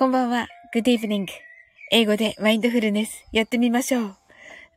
[0.00, 0.48] こんばんは。
[0.74, 1.26] Good evening.
[1.90, 4.16] 英語でマインドフルネスやってみましょう。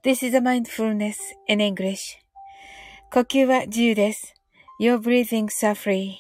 [0.04, 1.14] This is a mindfulness
[1.48, 2.18] in English.
[3.10, 4.34] 呼吸は自由です。
[4.82, 6.16] Your breathings are free.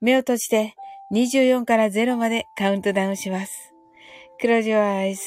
[0.00, 0.76] 目を閉じて
[1.12, 3.72] 24から0までカウントダウンします。
[4.40, 5.18] Close your eyes.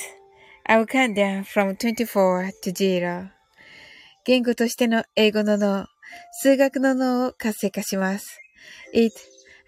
[0.64, 3.27] I will count down from 24 to 0.
[4.23, 5.88] 言語としての英語の脳、
[6.32, 8.39] 数学の脳を活性化します。
[8.93, 9.14] It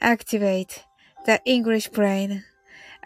[0.01, 0.79] activates
[1.25, 2.56] the English brain.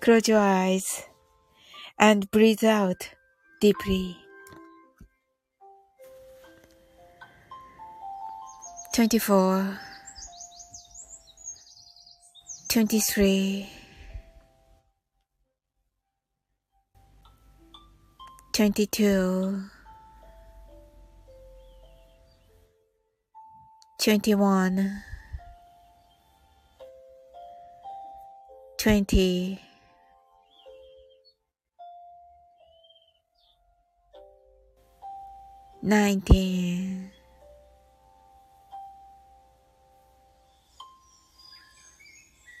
[0.00, 1.04] Close your eyes
[1.98, 3.10] and breathe out
[3.60, 4.18] deeply.
[8.94, 9.80] 24
[12.68, 13.68] 23
[18.52, 19.64] 22
[24.00, 25.02] 21
[28.84, 29.58] 20
[35.82, 37.10] 19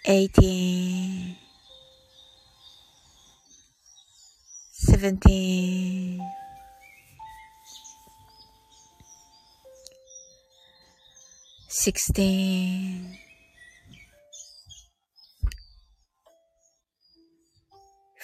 [0.06, 1.36] 18
[4.72, 6.20] 17
[11.68, 13.23] 16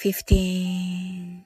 [0.00, 1.44] fifteen,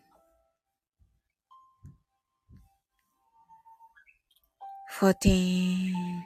[4.92, 6.24] fourteen,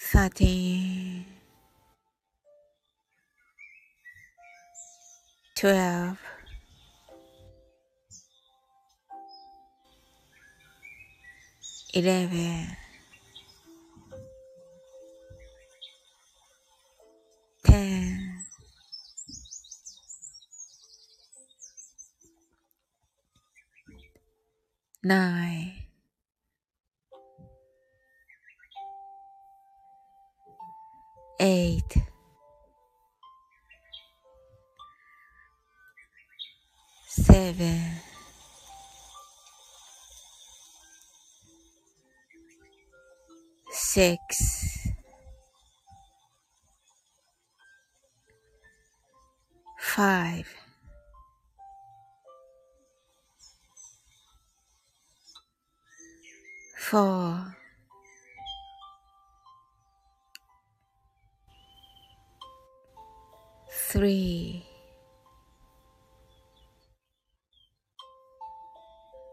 [0.00, 1.26] thirteen,
[5.54, 6.16] twelve.
[11.94, 12.87] 11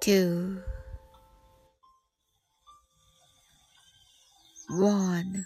[0.05, 0.61] two,
[4.69, 5.43] one,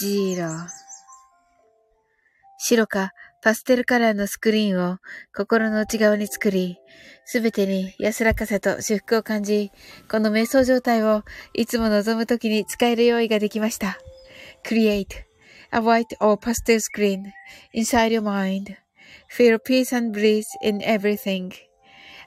[0.00, 0.50] zero.
[2.58, 3.12] 白か
[3.44, 4.98] パステルカラーのスクリーンを
[5.32, 6.78] 心の内側に作り、
[7.24, 9.70] すべてに安らかさと至福を感じ、
[10.10, 11.22] この瞑想状態を
[11.54, 13.98] いつも望むときに使える用意ができました。
[14.64, 15.06] Create
[15.70, 17.26] a white or pastel screen
[17.72, 18.74] inside your mind.
[19.30, 21.67] Feel peace and bliss in everything.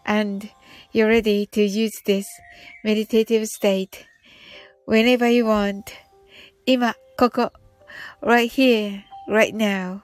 [0.05, 0.50] And
[0.93, 2.26] you're ready to use this
[2.85, 4.06] meditative state
[4.87, 5.93] whenever you want.
[6.64, 7.53] 今、ここ、
[8.23, 10.00] right here, right now.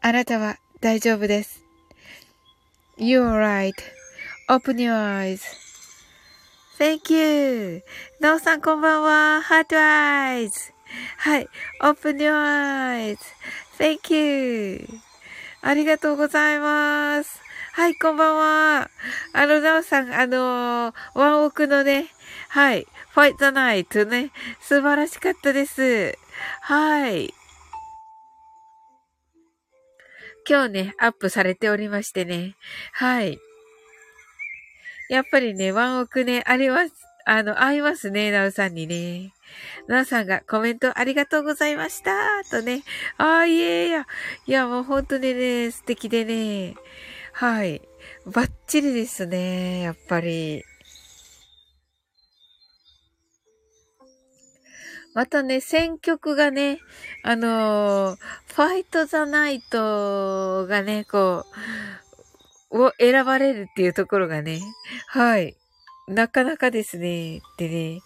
[0.00, 1.64] あなたは大丈夫です。
[2.98, 3.28] You're
[4.48, 4.92] right.Open your
[6.78, 7.82] eyes.Thank you.
[8.20, 9.42] なおさんこんばんは。
[9.42, 10.50] Heart eyes.
[11.18, 11.48] はい。
[11.82, 12.32] Open your
[13.78, 14.86] eyes.Thank you.
[15.62, 17.40] ありがとうございます。
[17.73, 18.89] はい、こんばんは。
[19.31, 22.07] あの、なおさん、あのー、ワンオクのね、
[22.49, 26.17] はい、ファイトナイトね、素晴らしかったです。
[26.59, 27.33] はい。
[30.49, 32.57] 今日ね、アップされておりましてね。
[32.91, 33.39] はい。
[35.09, 36.93] やっぱりね、ワンオクね、あります。
[37.25, 39.31] あの、合いますね、なおさんにね。
[39.87, 42.43] なおさんがコメントありがとうございました。
[42.51, 42.83] とね。
[43.17, 44.07] ああ、いえいや。
[44.45, 46.75] いや、もう本当にね、素敵でね。
[47.33, 47.81] はい。
[48.25, 50.63] バッチリですね、やっぱり。
[55.13, 56.79] またね、選曲がね、
[57.23, 58.19] あのー、
[58.55, 61.45] ファイトザナイトがね、こ
[62.69, 64.61] う、を選ばれるっていうところがね、
[65.07, 65.57] はい。
[66.07, 68.01] なかなかですね、ってね。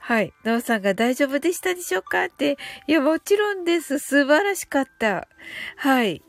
[0.00, 0.32] はい。
[0.44, 2.56] なおさんが大丈夫でしたでしょうかって。
[2.86, 3.98] いや、もちろんです。
[3.98, 5.28] 素晴らしかった。
[5.76, 6.22] はい。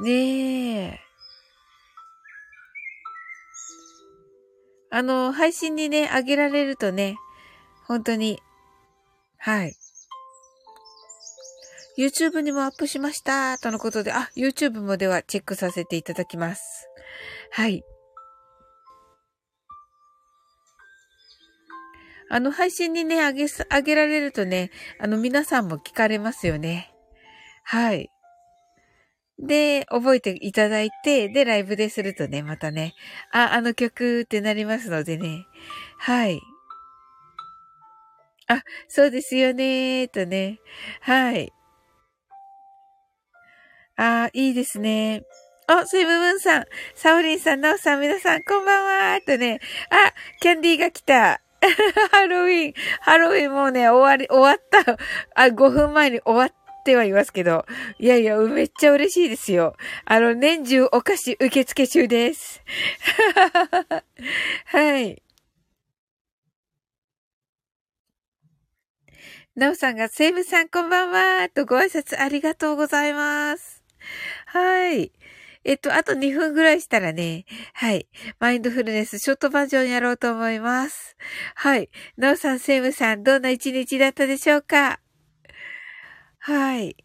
[0.00, 1.00] ねえ。
[4.90, 7.16] あの、配信にね、あげられるとね、
[7.86, 8.40] 本当に、
[9.38, 9.74] はい。
[11.98, 13.58] YouTube にもアップしました。
[13.58, 16.88] とのことで、あ、YouTube もではチェックさせていただきます。
[17.50, 17.82] はい。
[22.28, 26.92] あの、配信にね、あげ、あげられるとね、あの、皆さんも聞かれますよね。
[27.64, 28.10] はい。
[29.38, 32.94] で、覚えていただいて、で、ライブでするとね、またね、
[33.32, 35.46] あ、あの曲ってなりますのでね。
[35.98, 36.40] はい。
[38.48, 40.60] あ、そうですよねとね。
[41.00, 41.52] はい。
[43.96, 45.24] あ、いいですね。
[45.66, 49.58] あ、スイムムーンさん、サオリンさん、ナオさん、皆さん、こんばんはとね。
[49.90, 51.40] あ、キャンディーが来た。
[52.12, 54.96] ハロウィン、ハロウィンもうね、終わり、終わった。
[55.34, 56.65] あ、5分前に終わった。
[56.86, 57.66] ってはいますけど。
[57.98, 59.76] いやいや、めっちゃ嬉しいですよ。
[60.04, 62.62] あの、年中お菓子受付中です。
[64.66, 65.20] はい。
[69.56, 73.82] なおさんが、セイムさんこんばんはとご挨拶ありがとうございます。
[74.46, 75.10] はい。
[75.64, 78.06] えっと、あと2分ぐらいしたらね、はい。
[78.38, 81.16] マインドフルネスショートバージョンやろうと思います。
[81.56, 81.90] はい。
[82.16, 85.00] なおさん、セイムさん、どんな一日だったでしょうか？
[86.46, 86.96] はい。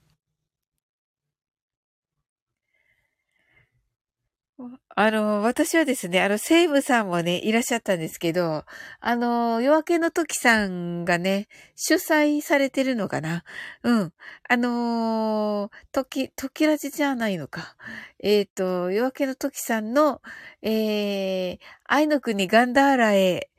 [4.96, 8.66] あの、私はですね、あの、セイムさんもね、いらっしゃったんですけど、
[9.00, 13.44] あの、夜明けの時さんがね、主催されてるのかな？
[13.82, 14.14] うん。
[14.48, 17.76] あの、時、時ラジじゃないのか。
[18.20, 20.22] えっ、ー、と、夜明けの時さんの、
[20.62, 23.50] えー、愛の国ガンダーラへ、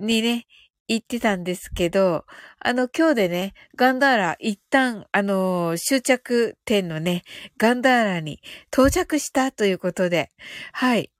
[0.00, 0.46] にね、
[0.88, 2.24] 言ってたんですけど、
[2.60, 7.22] あの、今日でね、ガンダーラ、一旦、あの終着点のね、
[7.58, 8.40] ガンダーラに
[8.72, 10.30] 到着したということで、
[10.72, 11.10] はい。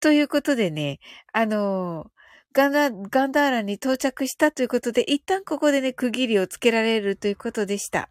[0.00, 0.98] ということでね、
[1.32, 2.10] あの
[2.52, 8.10] ガンダ、ガンダーラに到着したということで、一旦ここでね、区切りをつけられるということでした。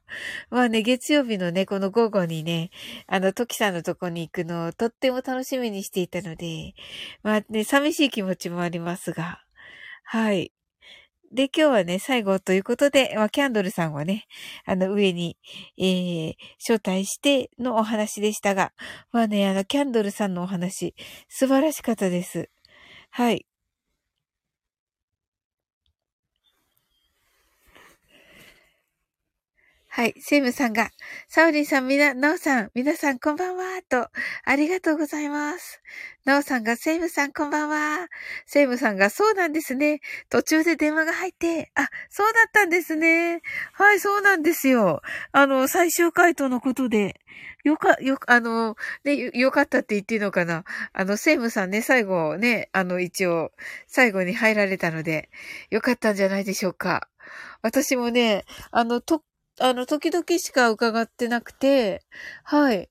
[0.49, 2.71] まあね、月曜日のね、この午後にね、
[3.07, 6.73] あの、トキさんのとこに行くのをとっても楽しみにしていたので、
[7.23, 9.41] まあね、寂しい気持ちもありますが、
[10.13, 10.51] はい。
[11.31, 14.25] で、今日はね、最後ということで、まあ、キャンドルさんはね、
[14.65, 15.37] あの、上に、
[15.77, 18.73] えー、招待してのお話でしたが、
[19.13, 20.95] まあね、あの、キャンドルさんのお話、
[21.29, 22.49] 素晴らしかったです。
[23.11, 23.45] はい。
[29.93, 30.13] はい。
[30.21, 30.89] セイムさんが、
[31.27, 34.07] サオリンさん、みな、ナオさん、皆さん、こんばんは、と、
[34.45, 35.81] ありがとうございます。
[36.23, 38.07] ナオさんが、セイムさん、こんばんは。
[38.45, 39.99] セイムさんが、そうなんですね。
[40.29, 43.41] 途中で電話が入って、あ、そうだったんですね。
[43.73, 45.01] はい、そうなんですよ。
[45.33, 47.19] あの、最終回答のことで、
[47.65, 50.63] よか、よ、あの、ね、よかったって言っていいのかな。
[50.93, 53.51] あの、セイムさんね、最後ね、あの、一応、
[53.87, 55.29] 最後に入られたので、
[55.69, 57.09] よかったんじゃないでしょうか。
[57.61, 59.21] 私もね、あの、と
[59.63, 62.03] あの、時々しか伺ってなくて、
[62.43, 62.89] はい。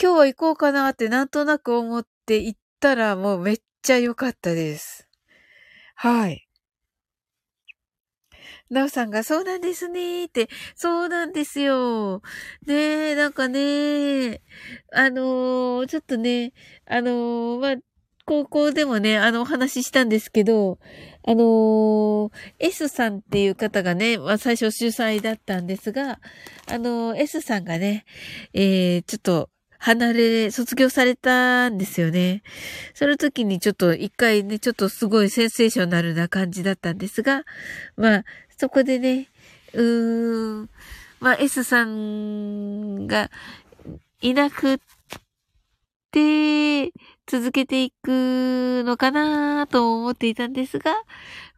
[0.00, 5.08] 今日は行こうかなってなんとなく思って行ったらもうめっちゃ良かったです。
[5.96, 6.46] はい。
[8.70, 12.22] なおさんが、そうなんですねーって、そうなんですよ。
[12.66, 14.42] ねえ、なんかね、
[14.92, 16.52] あのー、ちょっとね、
[16.86, 17.76] あのー、まあ、
[18.30, 20.78] 高校でもね、あの、お話ししたんですけど、
[21.26, 26.20] あのー、S さんっていう方がね、まあ、最初主催だったんですが、
[26.68, 28.04] あのー、S さんがね、
[28.54, 32.44] えー、ちょっと、離れ、卒業されたんですよね。
[32.94, 37.42] その時にちょっと一回ね、ちょっとすごいセンセーショナルな感じだったんですが、
[37.96, 38.24] まあ、
[38.56, 39.26] そこでね、
[39.72, 40.70] うーん、
[41.18, 43.28] まあ S さんが
[44.20, 44.78] いなく
[46.12, 46.92] て、
[47.30, 50.92] 続けていくのかなと思っていたんですが、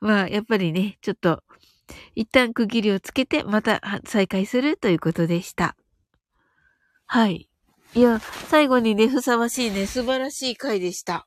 [0.02, 1.42] まあ、やっぱりね、ちょっと、
[2.14, 5.74] 一旦区切りをつけて、また再開するということでした。
[7.06, 7.48] はい。
[7.94, 11.26] いや、最後にね、ふさわしいね、素晴らしい回でした。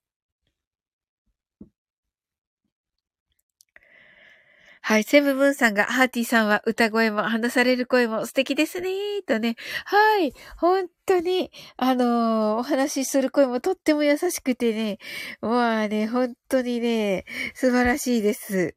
[4.87, 5.03] はい。
[5.03, 8.91] セムブンさんが、ハーティーさんは歌声も話される声も素敵ですね
[9.27, 9.55] とね。
[9.83, 10.31] はい。
[10.57, 14.99] 本当に、あのー、お話しする声もとっても優しくてね。
[15.41, 17.25] まあね、本当にね、
[17.55, 18.75] 素晴らしいです。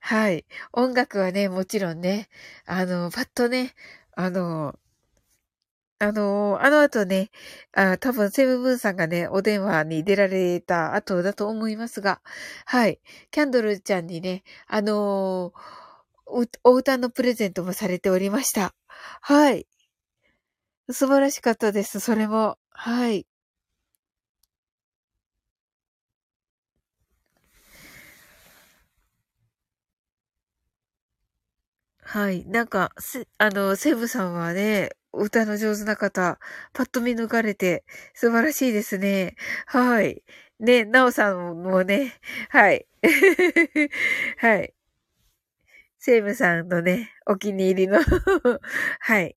[0.00, 0.46] はい。
[0.72, 2.30] 音楽はね、もちろんね、
[2.64, 3.74] あの、パッとね、
[4.16, 4.74] あの、
[6.02, 7.30] あのあの後ね、
[7.72, 12.20] あ多分セブンブーンさんがね、お電話に出られた後だと思いますが、
[12.66, 13.00] はい。
[13.30, 18.74] キャンドルちゃんにね、あのー、お歌のプレゼントもされておりました。
[19.20, 19.66] はい。
[20.92, 22.56] 素晴らしかったです、それも。
[22.70, 23.26] はい。
[32.00, 32.44] はい。
[32.46, 32.92] なんか、
[33.38, 36.38] あの、セブさんはね、歌の上手な方、
[36.72, 39.36] パッと見抜かれて、素晴らしいですね。
[39.66, 40.22] はい。
[40.60, 42.14] ね、なおさんもね、
[42.50, 42.86] はい。
[44.38, 44.74] はい。
[45.98, 48.00] セイムさんのね、お気に入りの
[49.00, 49.36] はい。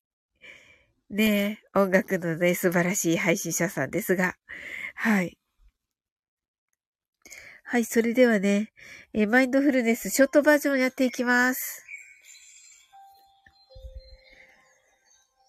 [1.10, 4.36] ね音楽のね、素晴らしい配信者さんですが、
[4.94, 5.38] はい。
[7.62, 8.72] はい、それではね、
[9.12, 11.85] えマインドフルネスショートバージョンやっていきます。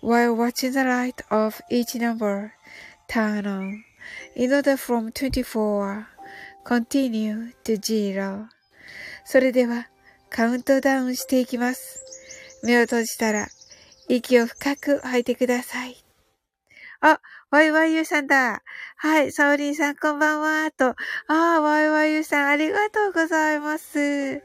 [0.00, 2.52] while watching the light of each number
[3.08, 3.84] turn on
[4.34, 6.06] in order from 24
[6.64, 8.48] continue to zero
[9.24, 9.88] それでは
[10.30, 12.04] カウントダウンしていきます。
[12.62, 13.48] 目を閉じたら
[14.08, 15.96] 息を深く吐いてください。
[17.00, 18.62] あ、ワイワイユーさんだ。
[18.96, 20.70] はい、サオリンさんこんばんは。
[20.70, 20.88] と。
[20.90, 20.94] あ
[21.28, 24.42] あ、ワイワイユーさんありがとうございます。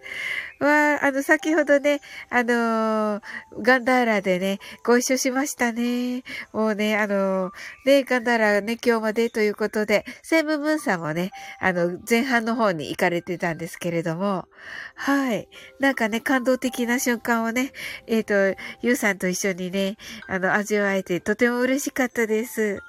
[0.65, 3.21] は、あの、先ほどね、あのー、
[3.61, 6.23] ガンダーラでね、ご一緒しましたね。
[6.51, 7.51] もうね、あのー、
[7.85, 14.47] ね、ガンダーラね、今日までということで、セームムーンさんもね、あの、前半の方に行かれてたんですけれども、
[14.95, 15.47] はい。
[15.79, 17.71] なんかね、感動的な瞬間をね、
[18.07, 22.79] えっ、ー、と、ゆうさんと一緒にね、あの、味わえてとても嬉しかったです。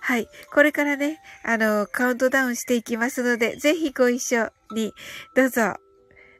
[0.00, 0.28] はい。
[0.52, 4.92] これからね、あの、カウントダウンしていきますので、ぜひご一緒に、
[5.34, 5.83] どうぞ。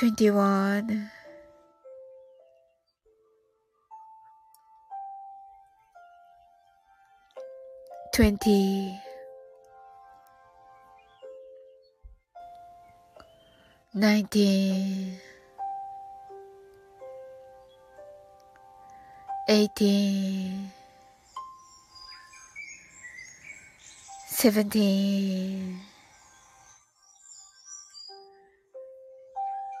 [0.00, 1.10] 21
[8.14, 8.98] 20
[13.92, 15.20] 19
[19.46, 20.72] 18
[24.30, 25.99] 17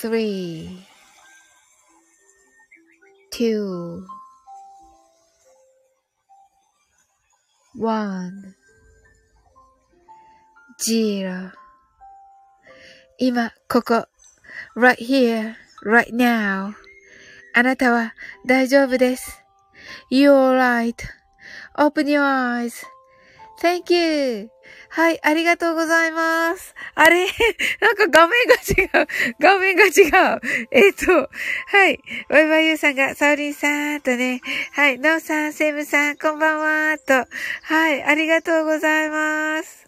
[0.00, 0.86] Three,
[3.30, 4.06] two,
[7.76, 8.54] one,
[10.80, 11.52] zero
[13.18, 14.06] 今、ここ、
[14.74, 15.54] right here,
[15.84, 16.72] right now.
[17.52, 18.14] あなたは
[18.46, 19.44] 大丈夫です。
[20.10, 20.56] You're
[21.76, 22.86] right.Open your eyes.
[23.60, 24.50] Thank you.
[24.88, 26.74] はい、ありがとうございます。
[26.94, 27.26] あれ？
[27.80, 29.06] なんか画面が違う。
[29.38, 29.88] 画面が違
[30.36, 30.40] う。
[30.70, 31.28] えっ、ー、と、
[31.66, 32.00] はい。
[32.30, 34.40] ワイワイユーさんが、サウリンさんとね、
[34.72, 37.12] はい、ナオさん、セムさん、こんばんは、と、
[37.64, 39.86] はい、ありがとうございます。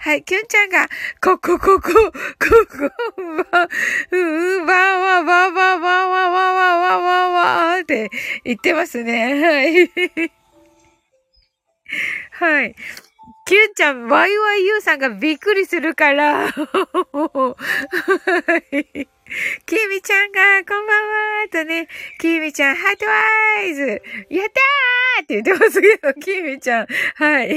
[0.00, 0.86] はい、キュンちゃんが、
[1.22, 2.90] ここ、ここ、ここ、
[3.50, 3.68] ば、
[4.10, 8.10] うん、ばわ、ばわ、ばわ、わわ、わわ、わ、って
[8.44, 9.42] 言ってますね。
[9.42, 10.35] はい。
[12.32, 12.74] はい。
[13.46, 16.52] キュンちゃん、YYU さんがびっくりするから。
[19.66, 21.88] キミちゃんが、こんばんはーとね、
[22.20, 23.82] キミちゃん、ハートワイズ
[24.30, 26.86] やったーって言ってますけど、 キミちゃん。
[27.16, 27.48] はい。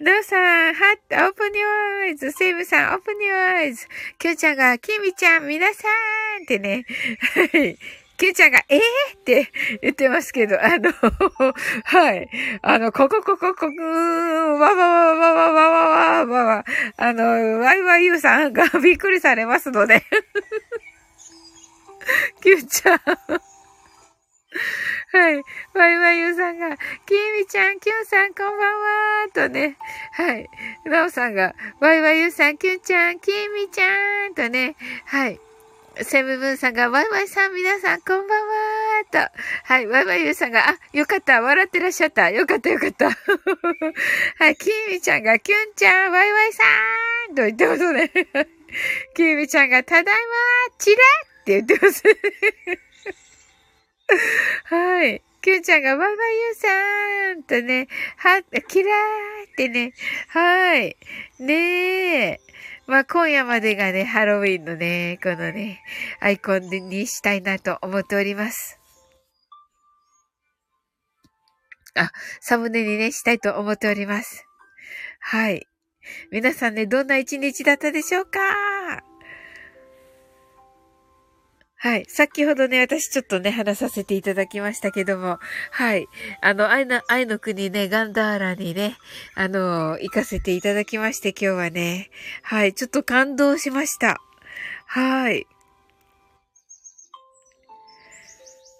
[0.00, 2.32] ノーさん、ハット、オープニュアイズ。
[2.32, 3.86] セイムさん、オープニュアイズ。
[4.18, 5.88] キュンちゃんが、キミちゃん、皆さ
[6.40, 6.84] んってね。
[7.34, 7.78] はい。
[8.18, 8.80] ケイちゃんが、えー、
[9.16, 10.90] って言ってますけど、あの、
[11.84, 12.28] はい。
[12.62, 16.64] あの、ここ、ここ、ここ、わわわわわわわわわわわ、
[16.96, 20.04] あの、ワイワイユーさんがびっくりされますので。
[22.42, 22.98] キューちゃん。
[25.10, 25.42] はい。
[25.74, 29.76] ワイワイユーさんが、キミちゃん、キュンさん、こんばんはとね。
[30.12, 30.48] はい。
[30.84, 34.74] ナオさんが、ワイワイユーさん、キュンちゃん、キミちゃんとね。
[35.06, 35.40] はい。
[36.02, 38.36] セブブンさんが、ワイワイさん、皆さん、こんばんは
[39.10, 39.18] と。
[39.64, 42.30] はい、ワイワイユーさんが、あ、よかった、笑ってらっしゃった。
[42.30, 43.10] よかった、よかった。
[43.10, 43.16] は
[44.48, 46.62] い、キーミちゃんが、キュンちゃん、ワイワイさ
[47.32, 48.10] んと言ってますね。
[49.14, 50.18] キーミちゃんが、ただいま
[50.78, 50.96] チラ
[51.40, 52.04] って言ってます。
[54.64, 55.20] はい。
[55.42, 56.68] キュンちゃんが、ワイワイユーさ
[57.34, 58.94] んとね、は、キラー
[59.50, 59.94] ってね。
[60.28, 60.96] はい。
[61.40, 62.40] ねえ。
[62.88, 65.82] まあ、今夜までがね、ハロウィンのね、このね、
[66.20, 68.80] アイコンにしたいなと思っております。
[71.94, 74.46] あ、サムネにね、したいと思っております。
[75.20, 75.66] はい。
[76.32, 78.38] 皆さんね、どんな一日だったでしょうか？
[81.80, 82.06] はい。
[82.08, 85.38] 先ほどね、私ちょっとね、話させていただきましたけども、
[85.70, 86.08] はい。
[86.42, 88.96] あの、愛の、愛の国ね、ガンダーラにね、
[89.36, 92.10] あの、行かせていただきまして、今日はね、
[92.42, 92.74] はい。
[92.74, 94.20] ちょっと感動しました。
[94.86, 95.46] はい。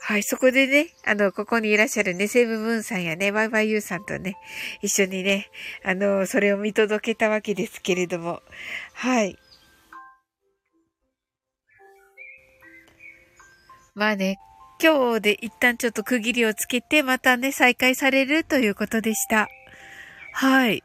[0.01, 4.35] はい、そこでね、あの、ここにいらっしゃるね、セブブンさんやね、ワイワイユーさんとね、
[4.83, 5.51] 一緒にね、
[5.85, 8.43] あの、それを見届けたわけですけれども、
[8.95, 9.39] はい。
[13.99, 14.39] まあね、
[14.81, 19.49] 今日で一旦ちょっと区切りをつけて、またね、再開されるということでした。
[20.33, 20.85] はい。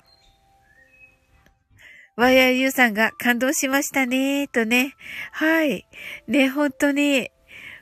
[2.15, 4.95] わやゆうさんが感動しましたね、とね。
[5.31, 5.85] はい。
[6.27, 7.29] ね、本当に。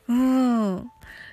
[0.10, 0.90] うん。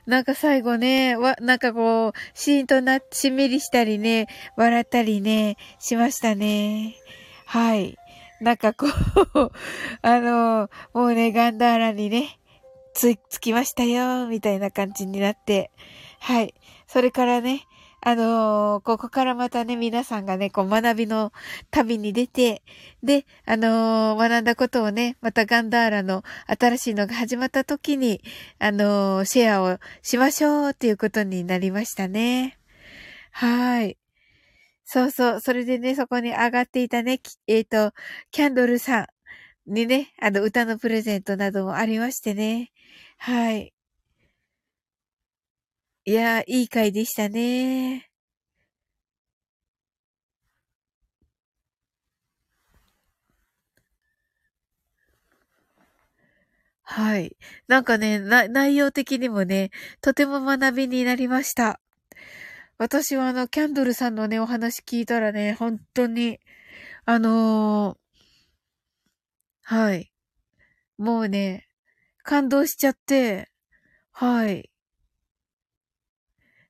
[0.06, 6.94] なんか最後ね、わ、なんかこう、シーンとな、しんみりしたりね、笑ったりね、しましたね。
[7.46, 7.98] はい。
[8.40, 8.90] なんかこう
[10.02, 12.38] あの、もうね、ガンダーラにね、
[12.98, 15.70] つ、つきましたよ、みたいな感じになって、
[16.18, 16.54] はい。
[16.88, 17.62] それからね、
[18.00, 21.32] あのー、ここからまたね、皆さんがね、こう学びの
[21.70, 22.62] 旅に出て、
[23.04, 28.20] で、あのー、学んだことをね、またガンダーラの新しいのが始まった時に、
[28.58, 32.58] あのー、シェアをしましょうっていうことになりましたね。
[33.30, 33.96] はい。
[34.84, 35.40] そうそう。
[35.40, 37.92] それでね、そこに上がっていたね、えっ、と、
[38.32, 39.06] キャンドルさん
[39.68, 42.70] にね、あの、歌のプレゼントなどもありましてね。
[43.18, 43.72] はい。
[46.04, 48.11] いや、いい回でしたね。
[56.83, 57.37] はい。
[57.66, 61.81] なんかね、内容的にもね、とても学びになりました。
[62.78, 66.40] 私はあの、キャンドルさんのね、お話聞いたらね、本当に、
[67.07, 67.98] あのー、
[69.70, 70.11] はい。
[70.96, 71.68] もうね、
[72.22, 73.50] 感動しちゃって、
[74.12, 74.70] はい。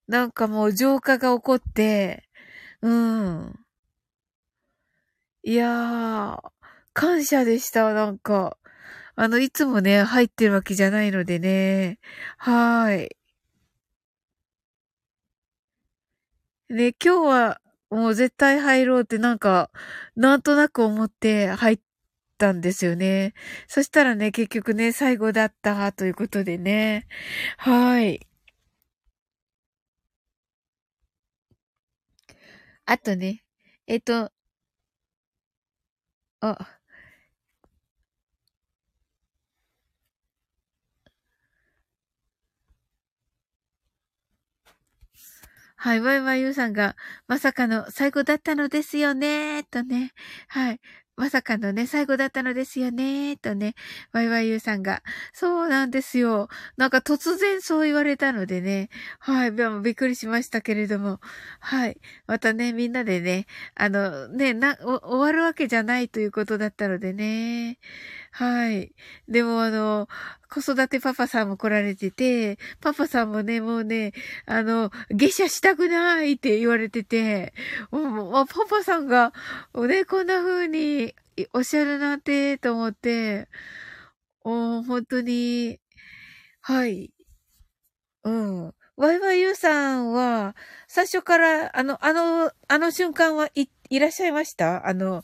[0.08, 2.28] なんかもう浄化が起こって、
[2.82, 3.60] うん。
[5.42, 6.50] いやー、
[6.92, 8.56] 感謝でした、なんか。
[9.16, 11.98] あの、いつもね、入ってるわけじゃないのでね。
[12.38, 13.16] はい。
[16.70, 19.70] ね、今日はもう絶対入ろうってなんか、
[20.16, 21.80] なんとなく思って入っ
[22.38, 23.34] たんですよね。
[23.68, 27.06] そしたらね、結局ね、最後だったということでね。
[27.58, 28.26] はい。
[32.86, 33.44] あとね、
[33.86, 34.32] えっと、
[36.42, 36.78] あ、
[45.76, 46.96] はい、ワイワイユーさんが、
[47.28, 50.12] まさかの最後だったのですよね、とね。
[50.48, 50.80] はい。
[51.18, 53.74] まさかのね、最後だったのですよね、とね、
[54.12, 55.02] ワイワイユーさんが。
[55.32, 56.48] そうなんですよ。
[56.76, 58.88] なんか突然そう言われたのでね。
[59.18, 61.18] はい、びっくりしましたけれども。
[61.58, 61.98] はい。
[62.28, 67.78] またね、みんなでね、あの、ね、な、終わるわけじゃないということだったのでね。
[68.38, 68.94] はい。
[69.28, 70.06] でもあの、
[70.48, 74.12] 子育てパパさんも来られてて、パパさんもね、もうね、
[74.46, 77.52] あの、下車したくないって言われてて、
[77.90, 79.32] もうパパさんが、
[79.74, 81.14] ね、こんな風に
[81.52, 83.48] おっしゃるなんて、と思って、
[84.44, 85.80] お本当に、
[86.62, 87.12] はい。
[88.24, 88.74] うん。
[88.96, 90.56] ワイワイユーさんは、
[90.88, 94.86] 最初から、あの、あの、あの瞬間はい、いらっしゃいました？
[94.88, 95.22] あの、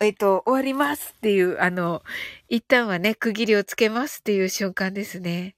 [0.00, 2.02] えっと、終わりますっていう、あの、
[2.48, 5.54] 一旦はね、区切りをつけますっていう瞬間ですね。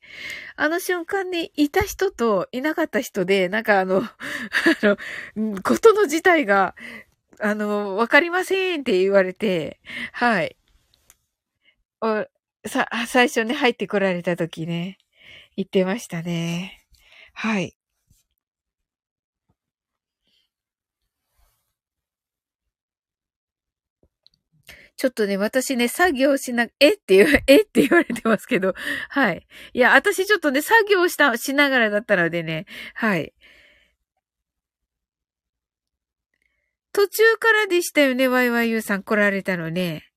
[0.57, 4.09] あの瞬間にいた人といなかった人で、なんかあの、 あ
[4.83, 4.97] の、
[5.63, 6.75] ことの自体が、
[7.41, 9.81] あの、わかりませんって言われて、
[10.13, 10.57] はい。
[12.01, 12.27] お
[12.67, 14.99] さ、最初ね、入ってこられた時ね、
[15.57, 16.87] 言ってましたね。
[17.33, 17.76] はい。
[24.97, 28.75] ちょっとね、私ね、作業しな、えって言う、 えって言われてますけど、
[29.11, 29.47] はい。
[29.75, 33.35] いや、私ちょっとね、作業した、しながらだったのでね、はい。
[36.93, 40.11] 途中からでしたよね、YYU さん来られたのね。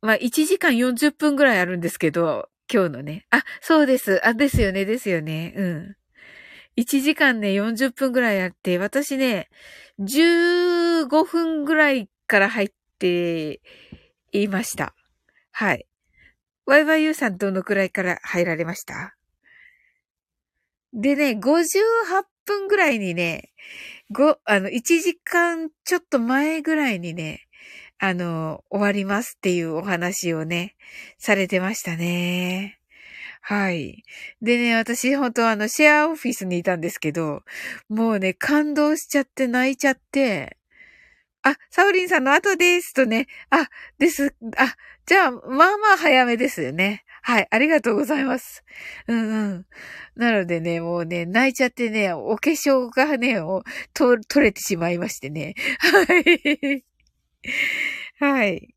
[0.00, 3.26] まあ、1時間40分ぐらいあるんですけど、今日のね。
[3.30, 4.26] あ、そうです。
[4.26, 5.52] あ、ですよね、ですよね。
[5.56, 5.96] うん。
[6.76, 9.50] 1時間ね、40分ぐらいあって、私ね、
[10.00, 13.60] 15分ぐらいから入って
[14.32, 14.94] いました。
[15.50, 15.86] はい。
[16.66, 19.16] YYU さんどのくらいから入られました？
[20.92, 23.52] でね、58分ぐらいにね、
[24.10, 27.46] ご、あの、1時間ちょっと前ぐらいにね、
[27.98, 30.76] あの、終わりますっていうお話をね、
[31.18, 32.78] されてましたね。
[33.40, 34.04] はい。
[34.40, 37.42] でね、私本当あの、シェアオフィスにいたんですけど、
[37.88, 40.58] もうね、感動しちゃって泣いちゃって、
[41.44, 43.26] あ、サウリンさんの後ですとね。
[43.50, 44.34] あ、です。
[44.56, 44.76] あ、
[45.06, 45.38] じゃあ、ま
[45.74, 47.04] あまあ早めですよね。
[47.22, 48.64] はい、ありがとうございます。
[49.08, 49.66] うんうん。
[50.16, 53.62] なのでね、もうね、泣いちゃってね、お化粧がね、を
[53.94, 55.54] と取れてしまいましてね。
[55.80, 56.84] はい。
[58.18, 58.74] はい。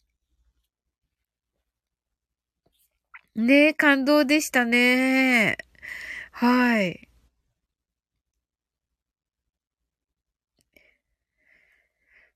[3.36, 5.58] ね感動でしたね。
[6.32, 7.05] はい。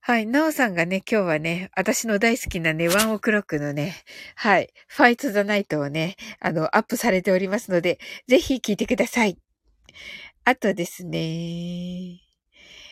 [0.10, 0.26] はい。
[0.26, 3.94] なおさんがね、今日はね、私の大好きなね、ワンオクロックのね、
[4.34, 9.38] はい、ファイトザナイトをね、あの、アップされておりますので、ぜひ聞いてください。
[10.46, 12.22] あとですね、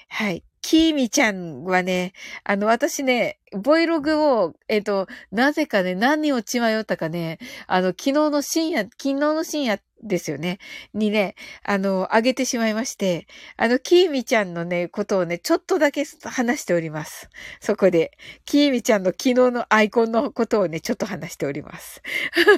[0.09, 0.43] はい。
[0.61, 10.59] キーミちゃんはね、あの、私ね、ボイログを、えっ、と、なぜかね、何を血迷ったかね、あの、昨日の深夜、昨日の深夜ですよね。
[10.93, 17.29] にね、あの、あげてしまいまして、あの、キーミちゃんのね、ことをね、ちょっとだけ話しております。
[17.59, 22.01] そこで、キーミちゃんの昨日のアイコンのことをね、ちょっと話しております。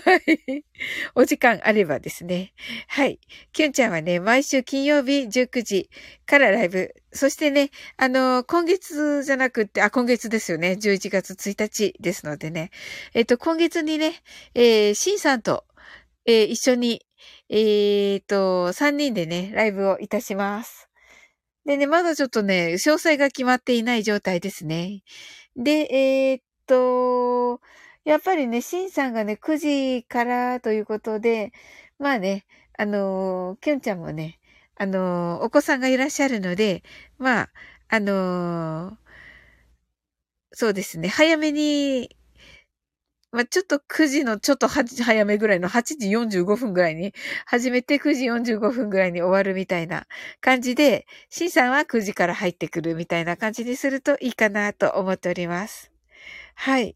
[0.06, 0.63] はい。
[1.15, 2.54] お時間あればですね。
[2.88, 3.19] はい。
[3.54, 5.89] キュンちゃんはね、毎週金曜日19時
[6.25, 6.93] からライブ。
[7.12, 10.78] そしてね、あの、今月じゃなくって、あ、今月ですよね。
[10.80, 12.71] 11月1日ですのでね。
[13.13, 14.21] えっと、今月にね、
[14.54, 15.65] えー、シンさんと、
[16.29, 17.01] えー、一緒に
[17.49, 20.87] えーと、3人でね、ライブをいたします。
[21.65, 25.03] でね、まだちょっとね、詳細が決まっていない状態ですね。
[25.55, 27.59] で、えー、っと、
[28.05, 31.51] やっぱりね、シンさんがね、9時からということで、
[31.97, 32.45] まあね、
[32.77, 34.39] あのー、キュンちゃんもね、
[34.75, 36.83] あの、お子さんがいらっしゃるので、
[37.17, 37.49] まあ、
[37.89, 38.97] あの、
[40.51, 42.15] そうですね、早めに
[43.31, 47.13] まあ、ちょっと9時のちょっと早めぐらいの8時45分ぐらいに
[47.45, 50.07] 始めて9時45分ぐらいに終わるみたいな
[50.41, 55.91] 感じで、シンさんは9時から入ってくるみたいな感じにするといいかなと思っております。
[56.55, 56.95] はい。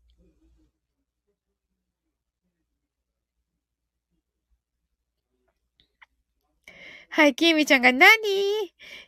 [7.10, 8.08] はい、きーみちゃんが何？
[8.08, 8.10] っ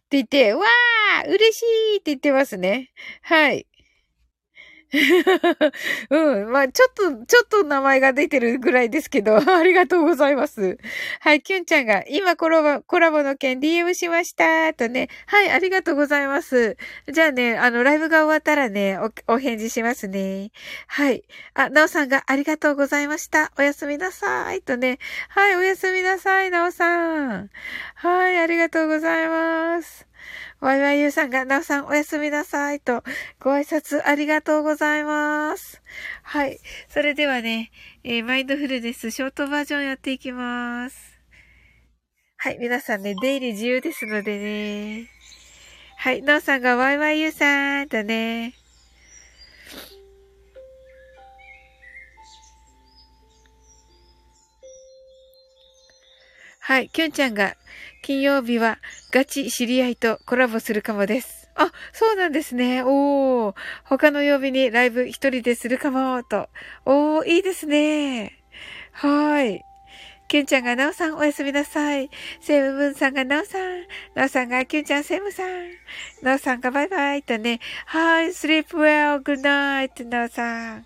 [0.09, 1.63] て言って、わー嬉し
[1.95, 2.91] いって言ってますね。
[3.21, 3.65] はい。
[6.09, 6.51] うん。
[6.51, 10.77] まあ、ちょっと、ちょっと名前が出てるぐらいですけど、 ありがとうございます。
[11.19, 14.73] はい、キュンちゃんが、今コラボ、コラボの件 DM しました。
[14.73, 15.09] とね。
[15.27, 16.77] はい、ありがとうございます。
[17.11, 20.51] じゃあね、あの、ライブが終わったらね、お、お返事しますね。
[20.87, 21.23] はい。
[21.53, 23.51] あ、なおさんがありがとうございました。
[23.57, 24.61] おやすみなさい。
[24.61, 24.99] とね。
[25.29, 27.49] はい、おやすみなさい、なおさん。
[27.95, 30.07] はい、ありがとうございます。
[30.65, 33.03] ワイワイユーさんが、なおさんおやすみなさいと、
[33.39, 35.79] ご挨拶ありがとうございます。
[36.23, 36.59] はい。
[36.89, 37.69] それではね、
[38.03, 41.19] えー、マインドフルネスショートバージョンやっていきます。
[42.37, 42.57] はい。
[42.57, 45.07] 皆さんね、出入り自由ですのでね。
[45.97, 46.23] はい。
[46.23, 48.55] なおさんがワイワイユーさんとね。
[56.59, 56.89] はい。
[56.89, 57.55] きゅんちゃんが、
[58.05, 58.77] 金曜日は
[59.11, 61.49] ガチ知り合いとコラボするかもです。
[61.55, 62.83] あ、そうなんですね。
[62.83, 63.55] おー。
[63.83, 66.47] 他の曜日にライブ一人でするかも、と。
[66.85, 68.43] おー、いいですね。
[68.91, 69.61] はーい。
[70.27, 72.11] キュンちゃんがナオさんおやすみなさい。
[72.41, 73.85] セムブンさんがナオさん。
[74.13, 75.47] ナオさんがキュンちゃんセムさん。
[76.21, 77.59] ナオさんがバイバイとね。
[77.87, 80.85] はい、sleep well, good night, ナオさん。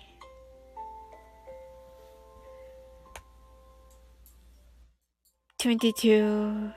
[5.61, 6.73] 22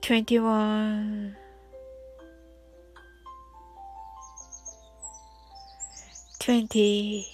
[0.00, 1.36] 21
[6.40, 7.24] 20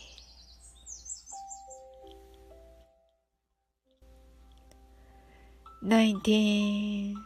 [5.80, 7.16] 19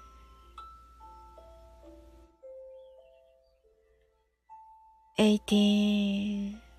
[5.18, 6.69] 18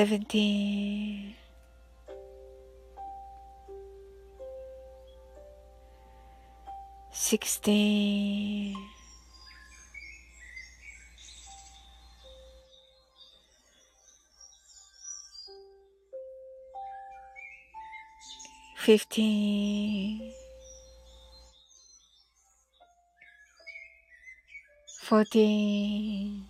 [0.00, 1.34] seventeen,
[7.12, 8.74] sixteen,
[18.78, 20.32] fifteen,
[25.02, 26.49] fourteen.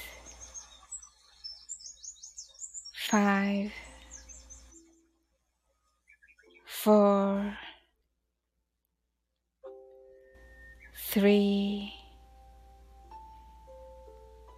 [3.10, 3.72] five,
[6.64, 7.56] four,
[11.10, 11.92] three,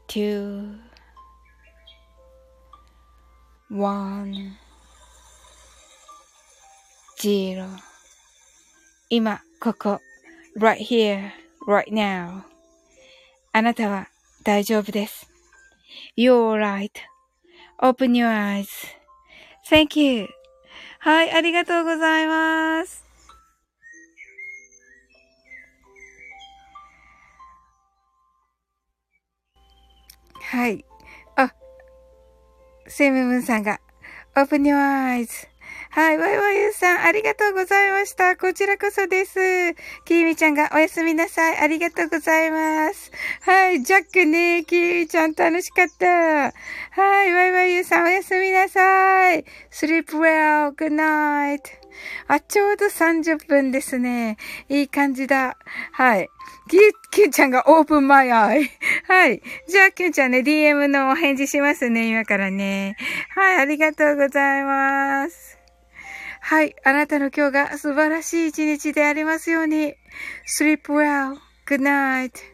[0.09, 0.75] two,
[3.69, 4.57] one,
[7.21, 7.67] zero
[9.11, 10.01] 今、ここ、
[10.57, 11.31] right here,
[11.67, 12.45] right now
[13.53, 14.09] あなたは
[14.45, 15.27] 大丈夫です。
[16.17, 16.91] You're right.
[17.84, 18.30] Open your
[19.70, 20.30] eyes.Thank you.
[21.00, 23.04] はい、ありがとうございます。
[30.42, 30.86] はい。
[31.36, 31.54] あ、
[32.88, 33.82] セムムンさんが、
[34.34, 35.53] Open your eyes.
[35.96, 38.36] はい、ワイワイユーさん、ありがとうございました。
[38.36, 39.76] こちらこそです。
[40.06, 41.58] キーミちゃんがおやすみなさい。
[41.60, 43.12] ありがとうございます。
[43.42, 46.08] はい、ジャックね、キーミちゃん楽しかった。
[46.08, 46.52] は
[47.26, 49.46] い、ワイワイユーさん、おやすみなさい。
[49.72, 51.62] sleep well, good night.
[52.28, 54.38] あ、ちょうど30分ですね。
[54.70, 55.58] いい感じだ。
[55.92, 56.28] はい。
[56.72, 56.80] キュ、
[57.12, 58.68] キュちゃんがオープンマイアイ。
[59.08, 59.44] はい。
[59.68, 62.96] じゃあ、キュンちゃんね、DM のお返事しますね、今からね。
[63.36, 65.63] はい、ありがとうございます。
[66.46, 66.76] はい。
[66.84, 69.96] あなたの今日が素晴らしい一日でありますように。
[70.60, 71.38] sleep well.
[71.66, 72.53] Good night.